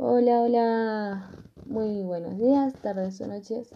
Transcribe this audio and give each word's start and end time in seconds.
Hola, 0.00 0.42
hola. 0.42 1.28
Muy 1.66 2.02
buenos 2.02 2.38
días, 2.38 2.72
tardes 2.74 3.20
o 3.20 3.26
noches. 3.26 3.74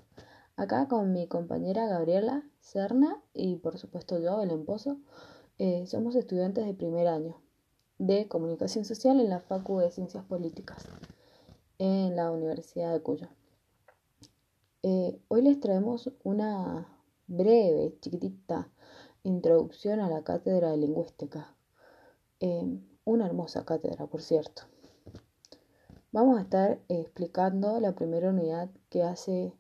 Acá 0.55 0.87
con 0.87 1.13
mi 1.13 1.27
compañera 1.27 1.89
Gabriela 1.89 2.49
Serna 2.61 3.21
y 3.35 3.57
por 3.57 3.77
supuesto 3.77 4.21
yo, 4.21 4.39
Belén 4.39 4.65
Pozo. 4.65 4.99
Eh, 5.59 5.85
somos 5.89 6.15
estudiantes 6.15 6.65
de 6.65 6.75
primer 6.75 7.09
año 7.09 7.43
de 7.99 8.29
Comunicación 8.29 8.85
Social 8.85 9.19
en 9.19 9.31
la 9.31 9.41
Facu 9.41 9.81
de 9.81 9.91
Ciencias 9.91 10.25
Políticas 10.25 10.87
en 11.79 12.15
la 12.15 12.31
Universidad 12.31 12.93
de 12.93 13.03
Cuyo. 13.03 13.27
Eh, 14.85 15.21
hoy 15.27 15.43
les 15.43 15.59
traemos 15.59 16.09
una 16.23 16.87
breve, 17.27 17.99
chiquitita 18.01 18.71
introducción 19.25 19.99
a 19.99 20.09
la 20.09 20.23
cátedra 20.23 20.71
de 20.71 20.77
lingüística. 20.77 21.57
Eh, 22.39 22.79
una 23.05 23.27
hermosa 23.27 23.65
cátedra, 23.65 24.07
por 24.07 24.23
cierto. 24.23 24.72
Vamos 26.13 26.39
a 26.39 26.43
estar 26.43 26.79
explicando 26.89 27.81
la 27.81 27.95
primera 27.95 28.29
unidad 28.29 28.69
que 28.91 29.03
hace 29.03 29.55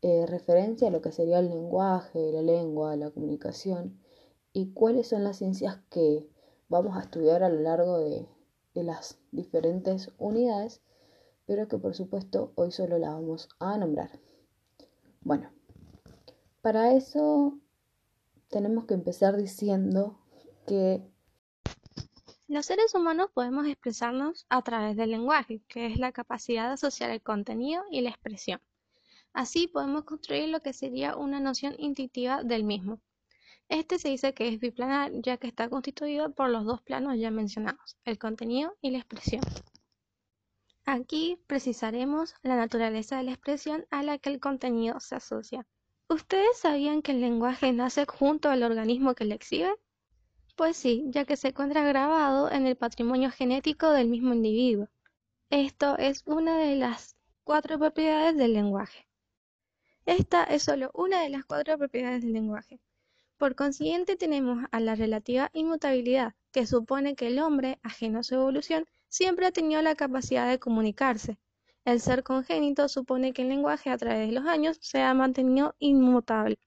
eh, 0.00 0.24
referencia 0.26 0.88
a 0.88 0.90
lo 0.90 1.02
que 1.02 1.12
sería 1.12 1.38
el 1.38 1.50
lenguaje, 1.50 2.32
la 2.32 2.40
lengua, 2.40 2.96
la 2.96 3.10
comunicación 3.10 4.00
y 4.54 4.72
cuáles 4.72 5.08
son 5.08 5.22
las 5.22 5.36
ciencias 5.36 5.80
que 5.90 6.26
vamos 6.70 6.96
a 6.96 7.02
estudiar 7.02 7.42
a 7.42 7.50
lo 7.50 7.60
largo 7.60 7.98
de, 7.98 8.26
de 8.72 8.84
las 8.84 9.18
diferentes 9.32 10.10
unidades, 10.16 10.80
pero 11.44 11.68
que 11.68 11.76
por 11.76 11.94
supuesto 11.94 12.52
hoy 12.54 12.70
solo 12.72 12.96
la 12.96 13.10
vamos 13.10 13.50
a 13.58 13.76
nombrar. 13.76 14.18
Bueno, 15.20 15.50
para 16.62 16.94
eso 16.94 17.58
tenemos 18.48 18.86
que 18.86 18.94
empezar 18.94 19.36
diciendo 19.36 20.18
que 20.66 21.11
los 22.52 22.66
seres 22.66 22.94
humanos 22.94 23.30
podemos 23.32 23.66
expresarnos 23.66 24.44
a 24.50 24.60
través 24.60 24.94
del 24.94 25.10
lenguaje, 25.12 25.62
que 25.68 25.86
es 25.86 25.98
la 25.98 26.12
capacidad 26.12 26.66
de 26.66 26.74
asociar 26.74 27.08
el 27.08 27.22
contenido 27.22 27.82
y 27.90 28.02
la 28.02 28.10
expresión. 28.10 28.60
Así 29.32 29.68
podemos 29.68 30.04
construir 30.04 30.50
lo 30.50 30.60
que 30.60 30.74
sería 30.74 31.16
una 31.16 31.40
noción 31.40 31.74
intuitiva 31.78 32.42
del 32.42 32.64
mismo. 32.64 33.00
Este 33.70 33.98
se 33.98 34.10
dice 34.10 34.34
que 34.34 34.48
es 34.48 34.60
biplanar 34.60 35.12
ya 35.14 35.38
que 35.38 35.46
está 35.46 35.70
constituido 35.70 36.34
por 36.34 36.50
los 36.50 36.66
dos 36.66 36.82
planos 36.82 37.18
ya 37.18 37.30
mencionados, 37.30 37.96
el 38.04 38.18
contenido 38.18 38.76
y 38.82 38.90
la 38.90 38.98
expresión. 38.98 39.40
Aquí 40.84 41.38
precisaremos 41.46 42.34
la 42.42 42.56
naturaleza 42.56 43.16
de 43.16 43.22
la 43.22 43.32
expresión 43.32 43.86
a 43.90 44.02
la 44.02 44.18
que 44.18 44.28
el 44.28 44.40
contenido 44.40 45.00
se 45.00 45.14
asocia. 45.14 45.66
¿Ustedes 46.06 46.58
sabían 46.58 47.00
que 47.00 47.12
el 47.12 47.22
lenguaje 47.22 47.72
nace 47.72 48.04
junto 48.04 48.50
al 48.50 48.62
organismo 48.62 49.14
que 49.14 49.24
lo 49.24 49.34
exhibe? 49.34 49.72
Pues 50.54 50.76
sí, 50.76 51.04
ya 51.08 51.24
que 51.24 51.36
se 51.36 51.48
encuentra 51.48 51.82
grabado 51.82 52.50
en 52.50 52.66
el 52.66 52.76
patrimonio 52.76 53.30
genético 53.30 53.90
del 53.90 54.08
mismo 54.08 54.32
individuo. 54.34 54.88
Esto 55.50 55.98
es 55.98 56.22
una 56.26 56.56
de 56.56 56.76
las 56.76 57.16
cuatro 57.44 57.78
propiedades 57.78 58.36
del 58.36 58.54
lenguaje. 58.54 59.06
Esta 60.06 60.44
es 60.44 60.62
solo 60.62 60.90
una 60.94 61.22
de 61.22 61.28
las 61.30 61.44
cuatro 61.44 61.78
propiedades 61.78 62.22
del 62.22 62.32
lenguaje. 62.32 62.80
Por 63.38 63.54
consiguiente 63.54 64.16
tenemos 64.16 64.64
a 64.70 64.80
la 64.80 64.94
relativa 64.94 65.50
inmutabilidad, 65.52 66.34
que 66.52 66.66
supone 66.66 67.14
que 67.14 67.28
el 67.28 67.38
hombre, 67.38 67.78
ajeno 67.82 68.20
a 68.20 68.22
su 68.22 68.34
evolución, 68.34 68.86
siempre 69.08 69.46
ha 69.46 69.52
tenido 69.52 69.80
la 69.82 69.94
capacidad 69.94 70.48
de 70.48 70.58
comunicarse. 70.58 71.38
El 71.84 72.00
ser 72.00 72.22
congénito 72.22 72.88
supone 72.88 73.32
que 73.32 73.42
el 73.42 73.48
lenguaje 73.48 73.90
a 73.90 73.98
través 73.98 74.28
de 74.28 74.32
los 74.32 74.46
años 74.46 74.78
se 74.80 75.02
ha 75.02 75.14
mantenido 75.14 75.74
inmutable. 75.78 76.58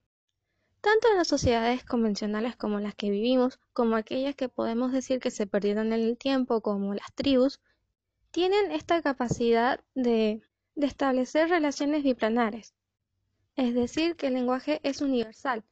Tanto 0.86 1.12
las 1.16 1.26
sociedades 1.26 1.82
convencionales 1.82 2.54
como 2.54 2.78
las 2.78 2.94
que 2.94 3.10
vivimos, 3.10 3.58
como 3.72 3.96
aquellas 3.96 4.36
que 4.36 4.48
podemos 4.48 4.92
decir 4.92 5.18
que 5.18 5.32
se 5.32 5.48
perdieron 5.48 5.92
en 5.92 6.00
el 6.00 6.16
tiempo, 6.16 6.60
como 6.60 6.94
las 6.94 7.12
tribus, 7.12 7.60
tienen 8.30 8.70
esta 8.70 9.02
capacidad 9.02 9.80
de, 9.96 10.42
de 10.76 10.86
establecer 10.86 11.48
relaciones 11.48 12.04
biplanares. 12.04 12.72
Es 13.56 13.74
decir, 13.74 14.14
que 14.14 14.28
el 14.28 14.34
lenguaje 14.34 14.78
es 14.84 15.00
universal, 15.00 15.64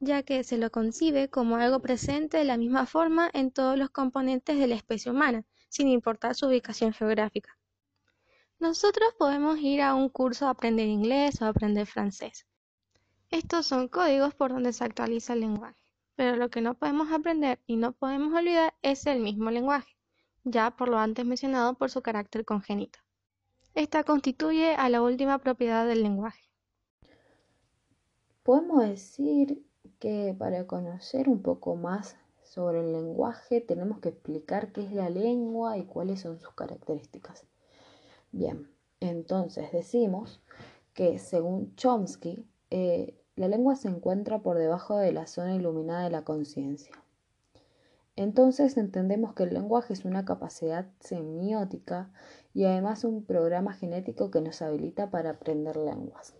ya 0.00 0.22
que 0.22 0.42
se 0.42 0.56
lo 0.56 0.70
concibe 0.70 1.28
como 1.28 1.56
algo 1.56 1.80
presente 1.80 2.38
de 2.38 2.44
la 2.44 2.56
misma 2.56 2.86
forma 2.86 3.30
en 3.34 3.50
todos 3.50 3.76
los 3.76 3.90
componentes 3.90 4.58
de 4.58 4.68
la 4.68 4.76
especie 4.76 5.12
humana, 5.12 5.44
sin 5.68 5.88
importar 5.88 6.34
su 6.34 6.46
ubicación 6.46 6.94
geográfica. 6.94 7.58
Nosotros 8.58 9.12
podemos 9.18 9.58
ir 9.58 9.82
a 9.82 9.94
un 9.94 10.08
curso 10.08 10.46
a 10.46 10.50
aprender 10.52 10.88
inglés 10.88 11.42
o 11.42 11.44
aprender 11.44 11.86
francés. 11.86 12.46
Estos 13.34 13.66
son 13.66 13.88
códigos 13.88 14.32
por 14.32 14.52
donde 14.52 14.72
se 14.72 14.84
actualiza 14.84 15.32
el 15.32 15.40
lenguaje, 15.40 15.74
pero 16.14 16.36
lo 16.36 16.50
que 16.50 16.60
no 16.60 16.74
podemos 16.74 17.10
aprender 17.10 17.58
y 17.66 17.74
no 17.74 17.90
podemos 17.90 18.32
olvidar 18.32 18.74
es 18.80 19.08
el 19.08 19.18
mismo 19.18 19.50
lenguaje, 19.50 19.92
ya 20.44 20.70
por 20.70 20.88
lo 20.88 20.98
antes 20.98 21.26
mencionado 21.26 21.74
por 21.74 21.90
su 21.90 22.00
carácter 22.00 22.44
congénito. 22.44 23.00
Esta 23.74 24.04
constituye 24.04 24.76
a 24.76 24.88
la 24.88 25.02
última 25.02 25.38
propiedad 25.38 25.84
del 25.84 26.04
lenguaje. 26.04 26.44
Podemos 28.44 28.84
decir 28.84 29.66
que 29.98 30.32
para 30.38 30.68
conocer 30.68 31.28
un 31.28 31.42
poco 31.42 31.74
más 31.74 32.16
sobre 32.44 32.82
el 32.82 32.92
lenguaje 32.92 33.60
tenemos 33.60 33.98
que 33.98 34.10
explicar 34.10 34.70
qué 34.70 34.84
es 34.84 34.92
la 34.92 35.10
lengua 35.10 35.76
y 35.76 35.86
cuáles 35.86 36.20
son 36.20 36.38
sus 36.38 36.54
características. 36.54 37.44
Bien, 38.30 38.70
entonces 39.00 39.72
decimos 39.72 40.40
que 40.92 41.18
según 41.18 41.74
Chomsky, 41.74 42.46
eh, 42.70 43.20
la 43.36 43.48
lengua 43.48 43.74
se 43.74 43.88
encuentra 43.88 44.42
por 44.42 44.58
debajo 44.58 44.96
de 44.96 45.12
la 45.12 45.26
zona 45.26 45.54
iluminada 45.54 46.04
de 46.04 46.10
la 46.10 46.22
conciencia. 46.22 46.94
Entonces 48.16 48.76
entendemos 48.76 49.34
que 49.34 49.42
el 49.42 49.54
lenguaje 49.54 49.92
es 49.92 50.04
una 50.04 50.24
capacidad 50.24 50.86
semiótica 51.00 52.12
y 52.52 52.64
además 52.64 53.02
un 53.02 53.24
programa 53.24 53.72
genético 53.72 54.30
que 54.30 54.40
nos 54.40 54.62
habilita 54.62 55.10
para 55.10 55.30
aprender 55.30 55.76
lenguas. 55.76 56.34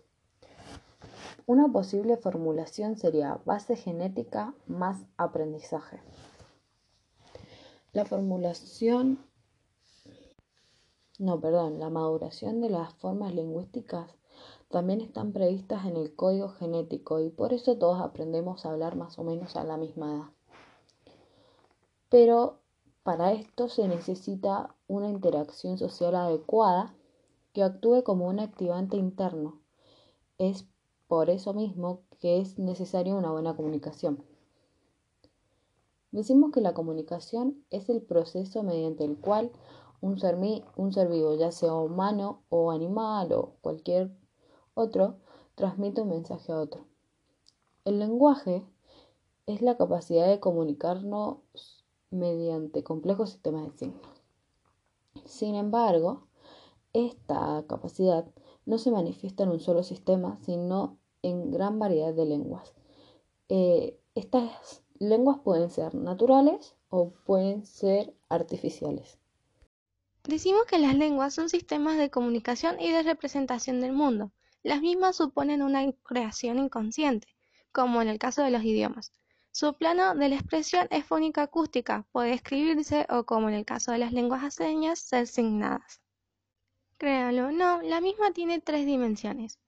Una 1.47 1.67
posible 1.67 2.15
formulación 2.15 2.97
sería 2.97 3.39
base 3.45 3.75
genética 3.75 4.53
más 4.67 5.05
aprendizaje. 5.17 5.99
La 7.91 8.05
formulación, 8.05 9.19
no, 11.19 11.39
perdón, 11.41 11.79
la 11.79 11.89
maduración 11.89 12.61
de 12.61 12.69
las 12.69 12.93
formas 12.95 13.35
lingüísticas 13.35 14.15
también 14.75 14.99
están 14.99 15.31
previstas 15.31 15.85
en 15.85 15.95
el 15.95 16.13
código 16.17 16.49
genético 16.49 17.21
y 17.21 17.29
por 17.29 17.53
eso 17.53 17.77
todos 17.77 18.01
aprendemos 18.01 18.65
a 18.65 18.71
hablar 18.71 18.97
más 18.97 19.17
o 19.17 19.23
menos 19.23 19.55
a 19.55 19.63
la 19.63 19.77
misma 19.77 20.13
edad. 20.13 20.29
Pero 22.09 22.59
para 23.01 23.31
esto 23.31 23.69
se 23.69 23.87
necesita 23.87 24.75
una 24.89 25.07
interacción 25.07 25.77
social 25.77 26.13
adecuada 26.13 26.93
que 27.53 27.63
actúe 27.63 28.03
como 28.03 28.27
un 28.27 28.41
activante 28.41 28.97
interno. 28.97 29.61
Es 30.37 30.67
por 31.07 31.29
eso 31.29 31.53
mismo 31.53 32.01
que 32.19 32.41
es 32.41 32.59
necesaria 32.59 33.15
una 33.15 33.31
buena 33.31 33.55
comunicación. 33.55 34.25
Decimos 36.11 36.51
que 36.51 36.59
la 36.59 36.73
comunicación 36.73 37.63
es 37.69 37.87
el 37.87 38.01
proceso 38.01 38.61
mediante 38.61 39.05
el 39.05 39.17
cual 39.17 39.53
un 40.01 40.19
ser, 40.19 40.37
un 40.75 40.91
ser 40.91 41.07
vivo, 41.07 41.33
ya 41.35 41.53
sea 41.53 41.75
humano 41.75 42.43
o 42.49 42.71
animal 42.71 43.31
o 43.31 43.53
cualquier 43.61 44.11
otro 44.75 45.17
transmite 45.55 46.01
un 46.01 46.09
mensaje 46.09 46.51
a 46.51 46.59
otro. 46.59 46.85
El 47.85 47.99
lenguaje 47.99 48.63
es 49.47 49.61
la 49.61 49.77
capacidad 49.77 50.27
de 50.27 50.39
comunicarnos 50.39 51.83
mediante 52.11 52.83
complejos 52.83 53.31
sistemas 53.31 53.65
de 53.65 53.77
signos. 53.77 54.23
Sin 55.25 55.55
embargo, 55.55 56.27
esta 56.93 57.63
capacidad 57.67 58.25
no 58.65 58.77
se 58.77 58.91
manifiesta 58.91 59.43
en 59.43 59.49
un 59.49 59.59
solo 59.59 59.83
sistema, 59.83 60.37
sino 60.37 60.97
en 61.21 61.51
gran 61.51 61.79
variedad 61.79 62.13
de 62.13 62.25
lenguas. 62.25 62.73
Eh, 63.49 63.99
estas 64.15 64.83
lenguas 64.99 65.39
pueden 65.39 65.69
ser 65.69 65.93
naturales 65.95 66.75
o 66.89 67.09
pueden 67.25 67.65
ser 67.65 68.13
artificiales. 68.29 69.17
Decimos 70.23 70.65
que 70.65 70.79
las 70.79 70.95
lenguas 70.95 71.33
son 71.33 71.49
sistemas 71.49 71.97
de 71.97 72.09
comunicación 72.09 72.79
y 72.79 72.91
de 72.91 73.03
representación 73.03 73.81
del 73.81 73.93
mundo. 73.93 74.31
Las 74.65 74.81
mismas 74.81 75.15
suponen 75.15 75.61
una 75.61 75.91
creación 76.01 76.57
inconsciente, 76.57 77.27
como 77.71 78.01
en 78.01 78.07
el 78.07 78.17
caso 78.17 78.41
de 78.41 78.49
los 78.49 78.63
idiomas. 78.63 79.13
Su 79.51 79.75
plano 79.75 80.15
de 80.15 80.27
la 80.27 80.37
expresión 80.37 80.87
es 80.89 81.05
fónica 81.05 81.43
acústica, 81.43 82.07
puede 82.11 82.33
escribirse 82.33 83.05
o, 83.11 83.27
como 83.27 83.47
en 83.47 83.53
el 83.53 83.63
caso 83.63 83.91
de 83.91 83.99
las 83.99 84.11
lenguas 84.11 84.43
a 84.43 84.49
señas, 84.49 84.97
ser 84.97 85.27
signadas. 85.27 86.01
Créanlo 86.97 87.49
o 87.49 87.51
no, 87.51 87.83
la 87.83 88.01
misma 88.01 88.31
tiene 88.31 88.59
tres 88.59 88.87
dimensiones. 88.87 89.59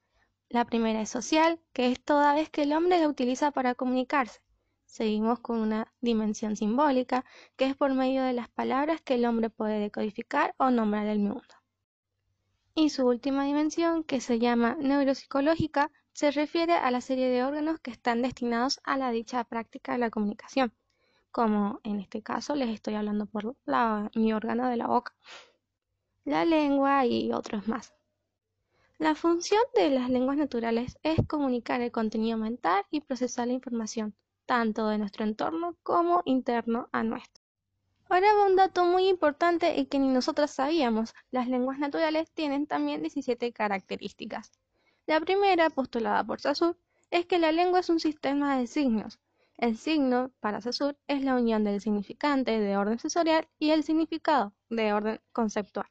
La 0.50 0.66
primera 0.66 1.00
es 1.00 1.12
social, 1.12 1.60
que 1.74 1.92
es 1.92 2.04
toda 2.04 2.34
vez 2.34 2.50
que 2.50 2.64
el 2.64 2.74
hombre 2.74 3.00
la 3.00 3.08
utiliza 3.08 3.52
para 3.52 3.76
comunicarse. 3.76 4.42
Seguimos 4.88 5.40
con 5.42 5.60
una 5.60 5.94
dimensión 6.02 6.56
simbólica, 6.56 7.24
que 7.56 7.66
es 7.66 7.76
por 7.76 7.94
medio 7.94 8.24
de 8.24 8.34
las 8.34 8.50
palabras 8.50 9.00
que 9.02 9.14
el 9.14 9.26
hombre 9.26 9.52
puede 9.52 9.80
decodificar 9.80 10.56
o 10.58 10.72
nombrar 10.72 11.06
el 11.06 11.20
mundo. 11.20 11.57
Y 12.80 12.92
su 12.92 13.08
última 13.08 13.44
dimensión, 13.44 14.04
que 14.04 14.22
se 14.22 14.38
llama 14.38 14.78
neuropsicológica, 14.80 15.92
se 16.14 16.30
refiere 16.30 16.74
a 16.74 16.92
la 16.92 17.02
serie 17.02 17.28
de 17.28 17.44
órganos 17.44 17.80
que 17.80 17.90
están 17.90 18.22
destinados 18.22 18.80
a 18.84 19.00
la 19.00 19.10
dicha 19.10 19.44
práctica 19.46 19.94
de 19.94 19.98
la 19.98 20.12
comunicación, 20.12 20.72
como 21.32 21.80
en 21.84 22.00
este 22.00 22.22
caso 22.22 22.54
les 22.56 22.70
estoy 22.70 22.94
hablando 22.94 23.26
por 23.26 23.56
mi 24.14 24.32
órgano 24.32 24.70
de 24.70 24.78
la 24.78 24.86
boca. 24.86 25.16
la 26.24 26.46
lengua 26.46 27.04
y 27.08 27.32
otros 27.32 27.68
más. 27.68 27.96
La 29.00 29.16
función 29.16 29.64
de 29.74 29.90
las 29.90 30.12
lenguas 30.12 30.38
naturales 30.38 31.00
es 31.02 31.18
comunicar 31.28 31.82
el 31.82 31.92
contenido 31.92 32.38
mental 32.38 32.86
y 32.92 33.02
procesar 33.02 33.48
la 33.48 33.54
información, 33.54 34.14
tanto 34.46 34.88
de 34.90 35.00
nuestro 35.00 35.26
entorno 35.26 35.76
como 35.82 36.22
interno 36.26 36.90
a 36.92 37.02
nuestro. 37.02 37.37
Ahora 38.10 38.34
va 38.34 38.46
un 38.46 38.56
dato 38.56 38.86
muy 38.86 39.10
importante 39.10 39.76
y 39.78 39.86
que 39.88 40.00
ni 40.00 40.08
nosotras 40.08 40.52
sabíamos. 40.52 41.14
Las 41.30 41.50
lenguas 41.50 41.78
naturales 41.78 42.32
tienen 42.32 42.66
también 42.66 43.02
17 43.02 43.52
características. 43.52 44.52
La 45.08 45.20
primera, 45.20 45.70
postulada 45.70 46.24
por 46.24 46.40
Saussure, 46.40 46.78
es 47.12 47.26
que 47.26 47.38
la 47.38 47.52
lengua 47.52 47.82
es 47.82 47.90
un 47.90 48.00
sistema 48.00 48.58
de 48.58 48.68
signos. 48.68 49.20
El 49.58 49.78
signo, 49.78 50.32
para 50.40 50.62
Saussure, 50.62 50.98
es 51.08 51.22
la 51.22 51.36
unión 51.36 51.66
del 51.66 51.82
significante 51.82 52.60
de 52.60 52.78
orden 52.78 52.98
sensorial 52.98 53.50
y 53.60 53.72
el 53.72 53.84
significado 53.84 54.54
de 54.70 54.94
orden 54.94 55.20
conceptual. 55.34 55.88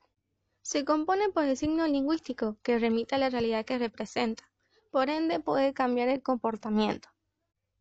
Se 0.62 0.86
compone 0.86 1.28
por 1.28 1.44
el 1.44 1.56
signo 1.56 1.86
lingüístico, 1.86 2.56
que 2.62 2.78
remite 2.78 3.14
a 3.14 3.18
la 3.18 3.28
realidad 3.28 3.66
que 3.66 3.78
representa. 3.78 4.50
Por 4.90 5.10
ende, 5.10 5.38
puede 5.38 5.74
cambiar 5.74 6.08
el 6.08 6.22
comportamiento. 6.22 7.10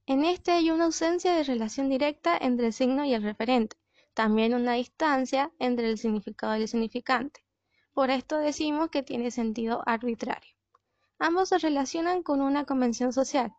En 0.05 0.25
este 0.25 0.51
hay 0.51 0.71
una 0.71 0.85
ausencia 0.85 1.33
de 1.33 1.43
relación 1.43 1.89
directa 1.89 2.37
entre 2.37 2.67
el 2.67 2.73
signo 2.73 3.05
y 3.05 3.13
el 3.13 3.23
referente, 3.23 3.77
también 4.15 4.55
una 4.55 4.73
distancia 4.73 5.51
entre 5.59 5.89
el 5.89 5.99
significado 5.99 6.57
y 6.57 6.63
el 6.63 6.67
significante. 6.67 7.41
Por 7.93 8.09
esto 8.09 8.37
decimos 8.37 8.89
que 8.89 9.03
tiene 9.03 9.29
sentido 9.29 9.83
arbitrario. 9.85 10.55
Ambos 11.19 11.49
se 11.49 11.59
relacionan 11.59 12.23
con 12.23 12.41
una 12.41 12.65
convención 12.65 13.13
social. 13.13 13.53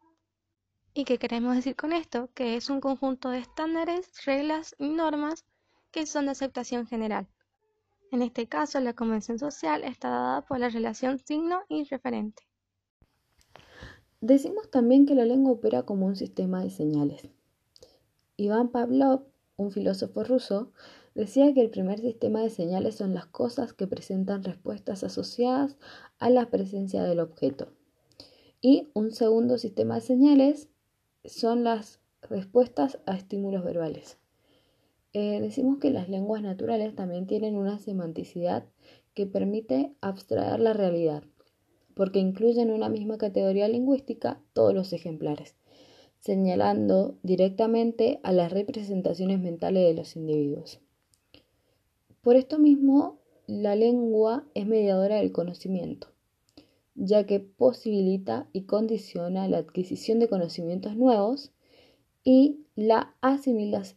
¿Y 0.94 1.04
qué 1.04 1.18
queremos 1.18 1.54
decir 1.54 1.76
con 1.76 1.92
esto? 1.92 2.30
Que 2.34 2.56
es 2.56 2.70
un 2.70 2.80
conjunto 2.80 3.30
de 3.30 3.38
estándares, 3.38 4.10
reglas 4.24 4.74
y 4.78 4.88
normas 4.88 5.44
que 5.90 6.06
son 6.06 6.24
de 6.24 6.32
aceptación 6.32 6.86
general. 6.86 7.28
En 8.10 8.22
este 8.22 8.48
caso, 8.48 8.80
la 8.80 8.94
convención 8.94 9.38
social 9.38 9.84
está 9.84 10.08
dada 10.08 10.42
por 10.42 10.58
la 10.58 10.70
relación 10.70 11.18
signo 11.18 11.60
y 11.68 11.84
referente. 11.84 12.42
Decimos 14.22 14.70
también 14.70 15.04
que 15.04 15.14
la 15.14 15.26
lengua 15.26 15.52
opera 15.52 15.82
como 15.82 16.06
un 16.06 16.16
sistema 16.16 16.62
de 16.62 16.70
señales. 16.70 17.28
Iván 18.36 18.70
Pavlov, 18.70 19.24
un 19.56 19.70
filósofo 19.70 20.22
ruso, 20.22 20.70
decía 21.14 21.52
que 21.54 21.62
el 21.62 21.70
primer 21.70 21.98
sistema 22.00 22.42
de 22.42 22.50
señales 22.50 22.96
son 22.96 23.14
las 23.14 23.26
cosas 23.26 23.72
que 23.72 23.86
presentan 23.86 24.44
respuestas 24.44 25.02
asociadas 25.02 25.76
a 26.18 26.30
la 26.30 26.50
presencia 26.50 27.02
del 27.02 27.20
objeto. 27.20 27.68
Y 28.60 28.88
un 28.94 29.12
segundo 29.12 29.58
sistema 29.58 29.96
de 29.96 30.00
señales 30.02 30.68
son 31.24 31.64
las 31.64 32.00
respuestas 32.22 32.98
a 33.06 33.16
estímulos 33.16 33.64
verbales. 33.64 34.18
Eh, 35.12 35.40
decimos 35.40 35.78
que 35.78 35.90
las 35.90 36.08
lenguas 36.08 36.42
naturales 36.42 36.94
también 36.94 37.26
tienen 37.26 37.56
una 37.56 37.78
semanticidad 37.78 38.64
que 39.14 39.26
permite 39.26 39.94
abstraer 40.02 40.60
la 40.60 40.74
realidad, 40.74 41.22
porque 41.94 42.18
incluyen 42.18 42.68
en 42.68 42.74
una 42.74 42.90
misma 42.90 43.16
categoría 43.16 43.68
lingüística 43.68 44.38
todos 44.52 44.74
los 44.74 44.92
ejemplares, 44.92 45.56
señalando 46.26 47.16
directamente 47.22 48.18
a 48.24 48.32
las 48.32 48.50
representaciones 48.52 49.38
mentales 49.38 49.84
de 49.84 49.94
los 49.94 50.16
individuos. 50.16 50.80
Por 52.20 52.34
esto 52.34 52.58
mismo, 52.58 53.20
la 53.46 53.76
lengua 53.76 54.44
es 54.54 54.66
mediadora 54.66 55.18
del 55.18 55.30
conocimiento, 55.30 56.08
ya 56.96 57.26
que 57.26 57.38
posibilita 57.38 58.48
y 58.52 58.62
condiciona 58.62 59.46
la 59.46 59.58
adquisición 59.58 60.18
de 60.18 60.28
conocimientos 60.28 60.96
nuevos 60.96 61.52
y 62.24 62.66
la 62.74 63.14
asimilación 63.20 63.96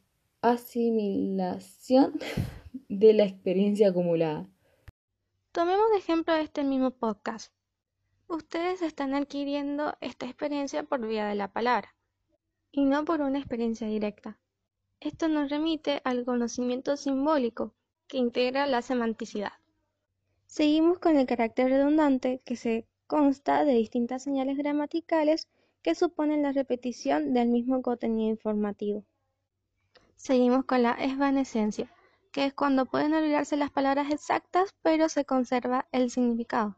de 2.89 3.13
la 3.13 3.23
experiencia 3.23 3.89
acumulada. 3.89 4.47
Tomemos 5.51 5.89
de 5.93 5.97
ejemplo 5.97 6.35
este 6.35 6.63
mismo 6.63 6.91
podcast. 6.91 7.51
Ustedes 8.27 8.83
están 8.83 9.15
adquiriendo 9.15 9.95
esta 9.99 10.27
experiencia 10.27 10.83
por 10.83 11.07
vía 11.07 11.25
de 11.25 11.33
la 11.33 11.51
palabra 11.51 11.95
y 12.71 12.85
no 12.85 13.05
por 13.05 13.21
una 13.21 13.39
experiencia 13.39 13.87
directa. 13.87 14.37
Esto 14.99 15.27
nos 15.27 15.49
remite 15.49 16.01
al 16.03 16.25
conocimiento 16.25 16.97
simbólico 16.97 17.73
que 18.07 18.17
integra 18.17 18.67
la 18.67 18.81
semanticidad. 18.81 19.53
Seguimos 20.45 20.99
con 20.99 21.15
el 21.15 21.27
carácter 21.27 21.69
redundante 21.69 22.41
que 22.43 22.55
se 22.55 22.85
consta 23.07 23.65
de 23.65 23.73
distintas 23.73 24.23
señales 24.23 24.57
gramaticales 24.57 25.47
que 25.81 25.95
suponen 25.95 26.43
la 26.43 26.51
repetición 26.51 27.33
del 27.33 27.49
mismo 27.49 27.81
contenido 27.81 28.29
informativo. 28.29 29.03
Seguimos 30.15 30.65
con 30.65 30.83
la 30.83 30.97
evanescencia, 30.99 31.91
que 32.31 32.45
es 32.45 32.53
cuando 32.53 32.85
pueden 32.85 33.13
olvidarse 33.13 33.57
las 33.57 33.71
palabras 33.71 34.11
exactas, 34.11 34.75
pero 34.81 35.07
se 35.07 35.23
conserva 35.23 35.87
el 35.91 36.11
significado. 36.11 36.75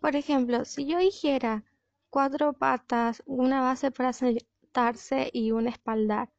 Por 0.00 0.16
ejemplo, 0.16 0.64
si 0.64 0.86
yo 0.86 0.98
dijera 0.98 1.64
cuatro 2.08 2.54
patas, 2.54 3.22
una 3.26 3.60
base 3.60 3.90
para 3.90 4.12
y 5.32 5.52
un 5.52 5.68
espaldar, 5.68 6.30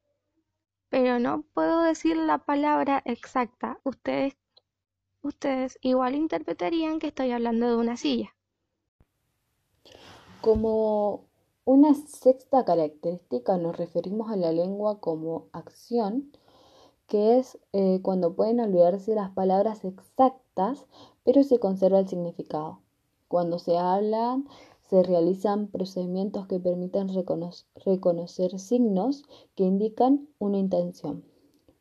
pero 0.89 1.19
no 1.19 1.43
puedo 1.53 1.81
decir 1.81 2.17
la 2.17 2.39
palabra 2.39 3.01
exacta, 3.05 3.79
ustedes, 3.83 4.35
ustedes 5.21 5.77
igual 5.81 6.15
interpretarían 6.15 6.99
que 6.99 7.07
estoy 7.07 7.31
hablando 7.31 7.67
de 7.67 7.75
una 7.75 7.95
silla. 7.95 8.35
Como 10.41 11.25
una 11.63 11.93
sexta 11.93 12.65
característica 12.65 13.57
nos 13.57 13.77
referimos 13.77 14.31
a 14.31 14.35
la 14.35 14.51
lengua 14.51 14.99
como 14.99 15.45
acción, 15.51 16.31
que 17.07 17.37
es 17.37 17.59
eh, 17.71 17.99
cuando 18.01 18.35
pueden 18.35 18.59
olvidarse 18.59 19.13
las 19.13 19.29
palabras 19.29 19.85
exactas, 19.85 20.85
pero 21.23 21.43
se 21.43 21.59
conserva 21.59 21.99
el 21.99 22.09
significado. 22.09 22.79
Cuando 23.27 23.59
se 23.59 23.77
hablan, 23.77 24.47
se 24.93 25.01
realizan 25.01 25.69
procedimientos 25.69 26.45
que 26.45 26.59
permiten 26.59 27.09
reconocer 27.09 28.59
signos 28.59 29.23
que 29.55 29.63
indican 29.63 30.27
una 30.37 30.59
intención. 30.59 31.23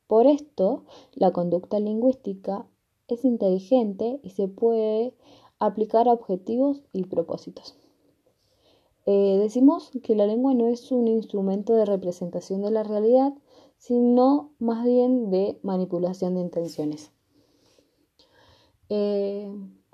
Por 0.06 0.26
esto, 0.26 0.86
la 1.12 1.30
conducta 1.30 1.78
lingüística 1.78 2.66
es 3.08 3.26
inteligente 3.26 4.18
y 4.22 4.30
se 4.30 4.48
puede 4.48 5.14
aplicar 5.58 6.08
a 6.08 6.14
objetivos 6.14 6.84
y 6.94 7.04
propósitos. 7.04 7.76
Eh, 9.04 9.36
decimos 9.38 9.90
que 10.02 10.16
la 10.16 10.26
lengua 10.26 10.54
no 10.54 10.68
es 10.68 10.90
un 10.90 11.06
instrumento 11.06 11.74
de 11.74 11.84
representación 11.84 12.62
de 12.62 12.70
la 12.70 12.82
realidad, 12.82 13.34
sino 13.76 14.54
más 14.58 14.86
bien 14.86 15.28
de 15.28 15.60
manipulación 15.62 16.36
de 16.36 16.40
intenciones. 16.40 17.12
Eh, 18.88 19.52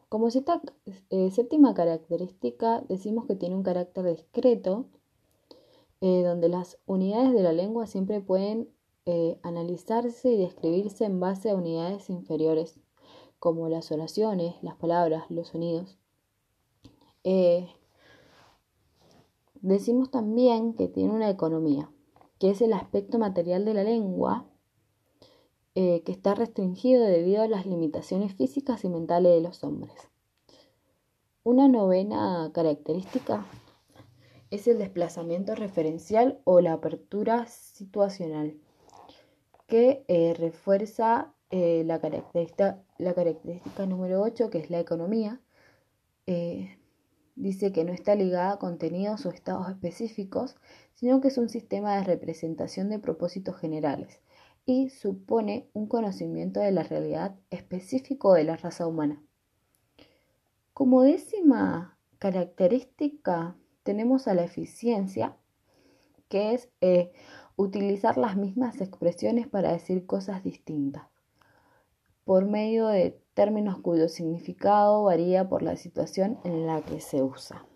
como 0.09 0.29
eh, 0.29 1.31
séptima 1.31 1.75
característica, 1.75 2.83
decimos 2.89 3.27
que 3.27 3.37
tiene 3.37 3.55
un 3.55 3.63
carácter 3.63 4.05
discreto, 4.05 4.87
donde 6.01 6.49
las 6.49 6.79
unidades 6.87 7.33
de 7.33 7.43
la 7.43 7.53
lengua 7.53 7.89
siempre 7.89 8.21
pueden 8.21 8.69
analizarse 9.43 10.31
y 10.31 10.37
describirse 10.37 11.05
en 11.05 11.19
base 11.19 11.51
a 11.51 11.57
unidades 11.57 12.09
inferiores, 12.09 12.79
como 13.41 13.69
las 13.69 13.91
oraciones, 13.91 14.55
las 14.63 14.77
palabras, 14.77 15.25
los 15.29 15.49
sonidos. 15.49 15.99
Decimos 19.61 20.11
también 20.11 20.75
que 20.75 20.87
tiene 20.89 21.13
una 21.13 21.31
economía, 21.31 21.91
que 22.39 22.51
es 22.51 22.63
el 22.63 22.73
aspecto 22.73 23.19
material 23.19 23.65
de 23.65 23.75
la 23.75 23.83
lengua 23.83 24.47
eh, 25.75 26.03
que 26.05 26.13
está 26.13 26.35
restringido 26.35 27.05
debido 27.05 27.43
a 27.43 27.49
las 27.49 27.67
limitaciones 27.67 28.35
físicas 28.35 28.85
y 28.85 28.89
mentales 28.89 29.33
de 29.33 29.41
los 29.41 29.63
hombres. 29.65 30.08
Una 31.51 31.67
novena 31.67 32.51
característica 32.53 33.47
es 34.51 34.69
el 34.69 34.77
desplazamiento 34.77 35.55
referencial 35.55 36.43
o 36.45 36.61
la 36.61 36.75
apertura 36.75 37.47
situacional, 37.47 38.59
que 39.67 40.05
eh, 40.09 40.35
refuerza 40.37 41.33
eh, 41.49 41.85
la, 41.87 42.01
característica, 42.03 43.87
número 43.87 44.21
8, 44.21 44.51
que 44.51 44.59
es 44.59 44.69
la 44.69 44.79
economía, 44.79 45.41
dice 47.35 47.73
que 47.73 47.85
no 47.85 47.95
está 47.95 48.15
ligada 48.15 48.53
a 48.53 48.59
contenidos 48.59 49.25
o 49.25 49.31
estados 49.31 49.71
específicos, 49.71 50.55
sino 50.93 51.23
que 51.23 51.29
es 51.29 51.39
un 51.39 51.49
sistema 51.49 51.97
de 51.97 52.05
representación 52.05 52.91
de 52.91 52.99
propósitos 52.99 53.57
generales 53.57 54.21
y 54.67 54.91
supone 54.91 55.71
un 55.73 55.87
conocimiento 55.87 56.61
de 56.61 56.73
la 56.73 56.83
realidad 56.83 57.37
específico 57.49 58.35
de 58.35 58.45
la 58.45 58.59
raza 58.59 58.87
humana. 58.87 59.23
Como 60.79 61.03
décima 61.03 61.99
característica 62.21 63.57
tenemos 63.83 64.29
a 64.29 64.35
la 64.35 64.45
eficiencia, 64.45 65.37
que 66.29 66.55
es 66.55 66.69
eh, 66.81 67.11
utilizar 67.57 68.17
las 68.17 68.37
mismas 68.37 68.81
expresiones 68.81 69.49
para 69.49 69.73
decir 69.73 70.07
cosas 70.07 70.45
distintas, 70.45 71.09
por 72.23 72.45
medio 72.45 72.87
de 72.87 73.21
términos 73.35 73.81
cuyo 73.81 74.09
significado 74.09 75.03
varía 75.03 75.49
por 75.49 75.63
la 75.65 75.75
situación 75.75 76.39
en 76.45 76.69
la 76.69 76.81
que 76.83 77.01
se 77.01 77.25
usa. 77.25 77.67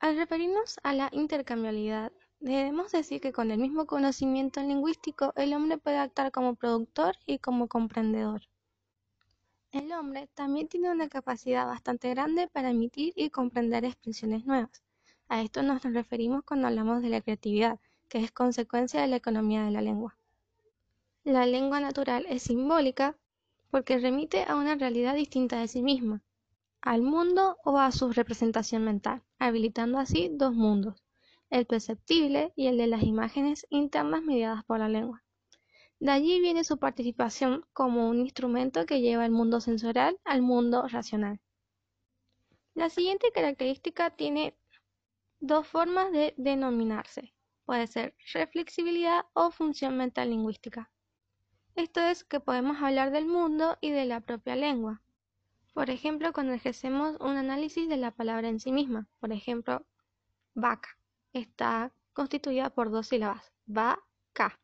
Al 0.00 0.16
referirnos 0.16 0.80
a 0.82 0.94
la 0.94 1.10
intercambiabilidad, 1.12 2.10
debemos 2.40 2.90
decir 2.90 3.20
que 3.20 3.32
con 3.32 3.52
el 3.52 3.60
mismo 3.60 3.86
conocimiento 3.86 4.60
lingüístico 4.60 5.32
el 5.36 5.54
hombre 5.54 5.78
puede 5.78 5.98
actuar 5.98 6.32
como 6.32 6.56
productor 6.56 7.14
y 7.24 7.38
como 7.38 7.68
comprendedor. 7.68 8.42
El 9.72 9.90
hombre 9.92 10.28
también 10.34 10.68
tiene 10.68 10.90
una 10.90 11.08
capacidad 11.08 11.66
bastante 11.66 12.10
grande 12.10 12.46
para 12.46 12.68
emitir 12.68 13.14
y 13.16 13.30
comprender 13.30 13.86
expresiones 13.86 14.44
nuevas. 14.44 14.82
A 15.28 15.40
esto 15.40 15.62
nos 15.62 15.82
referimos 15.82 16.44
cuando 16.44 16.68
hablamos 16.68 17.00
de 17.00 17.08
la 17.08 17.22
creatividad, 17.22 17.80
que 18.10 18.18
es 18.18 18.30
consecuencia 18.30 19.00
de 19.00 19.08
la 19.08 19.16
economía 19.16 19.64
de 19.64 19.70
la 19.70 19.80
lengua. 19.80 20.18
La 21.24 21.46
lengua 21.46 21.80
natural 21.80 22.26
es 22.28 22.42
simbólica 22.42 23.16
porque 23.70 23.98
remite 23.98 24.44
a 24.44 24.56
una 24.56 24.74
realidad 24.74 25.14
distinta 25.14 25.58
de 25.58 25.68
sí 25.68 25.80
misma, 25.80 26.20
al 26.82 27.00
mundo 27.00 27.56
o 27.64 27.78
a 27.78 27.92
su 27.92 28.12
representación 28.12 28.84
mental, 28.84 29.22
habilitando 29.38 29.98
así 29.98 30.28
dos 30.30 30.52
mundos, 30.52 31.02
el 31.48 31.64
perceptible 31.64 32.52
y 32.56 32.66
el 32.66 32.76
de 32.76 32.88
las 32.88 33.04
imágenes 33.04 33.66
internas 33.70 34.22
mediadas 34.22 34.64
por 34.64 34.80
la 34.80 34.90
lengua. 34.90 35.22
De 36.02 36.10
allí 36.10 36.40
viene 36.40 36.64
su 36.64 36.78
participación 36.78 37.64
como 37.72 38.08
un 38.08 38.18
instrumento 38.18 38.86
que 38.86 39.00
lleva 39.00 39.24
el 39.24 39.30
mundo 39.30 39.60
sensorial 39.60 40.18
al 40.24 40.42
mundo 40.42 40.88
racional. 40.88 41.38
La 42.74 42.88
siguiente 42.88 43.30
característica 43.32 44.10
tiene 44.10 44.56
dos 45.38 45.64
formas 45.64 46.10
de 46.10 46.34
denominarse. 46.36 47.32
Puede 47.66 47.86
ser 47.86 48.16
reflexibilidad 48.32 49.26
o 49.32 49.52
función 49.52 49.96
mental 49.96 50.30
lingüística. 50.30 50.90
Esto 51.76 52.00
es 52.00 52.24
que 52.24 52.40
podemos 52.40 52.82
hablar 52.82 53.12
del 53.12 53.26
mundo 53.26 53.78
y 53.80 53.92
de 53.92 54.04
la 54.04 54.22
propia 54.22 54.56
lengua. 54.56 55.02
Por 55.72 55.88
ejemplo, 55.88 56.32
cuando 56.32 56.52
ejercemos 56.52 57.16
un 57.20 57.36
análisis 57.36 57.88
de 57.88 57.98
la 57.98 58.10
palabra 58.10 58.48
en 58.48 58.58
sí 58.58 58.72
misma. 58.72 59.06
Por 59.20 59.30
ejemplo, 59.30 59.86
vaca. 60.54 60.98
Está 61.32 61.92
constituida 62.12 62.70
por 62.70 62.90
dos 62.90 63.06
sílabas. 63.06 63.52
Va-ca. 63.68 64.61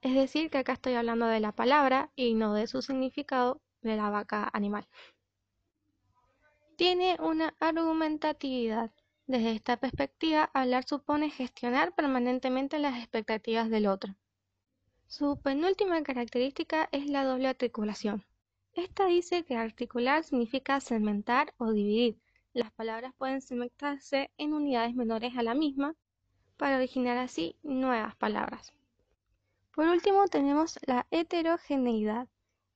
Es 0.00 0.14
decir, 0.14 0.50
que 0.50 0.58
acá 0.58 0.74
estoy 0.74 0.94
hablando 0.94 1.26
de 1.26 1.40
la 1.40 1.52
palabra 1.52 2.10
y 2.14 2.34
no 2.34 2.54
de 2.54 2.66
su 2.66 2.82
significado 2.82 3.60
de 3.82 3.96
la 3.96 4.10
vaca 4.10 4.48
animal. 4.52 4.86
Tiene 6.76 7.16
una 7.20 7.54
argumentatividad. 7.58 8.92
Desde 9.26 9.50
esta 9.50 9.76
perspectiva, 9.76 10.50
hablar 10.54 10.84
supone 10.84 11.30
gestionar 11.30 11.94
permanentemente 11.94 12.78
las 12.78 12.96
expectativas 12.98 13.68
del 13.68 13.86
otro. 13.86 14.14
Su 15.06 15.40
penúltima 15.40 16.02
característica 16.02 16.88
es 16.92 17.06
la 17.06 17.24
doble 17.24 17.48
articulación. 17.48 18.24
Esta 18.74 19.06
dice 19.06 19.44
que 19.44 19.56
articular 19.56 20.22
significa 20.22 20.80
segmentar 20.80 21.52
o 21.58 21.72
dividir. 21.72 22.20
Las 22.52 22.70
palabras 22.70 23.12
pueden 23.18 23.42
segmentarse 23.42 24.30
en 24.38 24.54
unidades 24.54 24.94
menores 24.94 25.36
a 25.36 25.42
la 25.42 25.54
misma 25.54 25.96
para 26.56 26.76
originar 26.76 27.18
así 27.18 27.56
nuevas 27.62 28.14
palabras. 28.16 28.72
Por 29.78 29.86
último 29.86 30.26
tenemos 30.26 30.76
la 30.88 31.06
heterogeneidad, 31.12 32.26